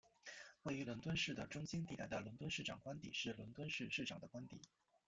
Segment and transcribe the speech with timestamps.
[0.63, 4.59] 位于伦敦市的中心地带的伦敦市长官邸是伦敦市市长的官邸。